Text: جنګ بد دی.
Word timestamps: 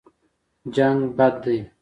جنګ 0.75 0.99
بد 1.17 1.33
دی. 1.43 1.57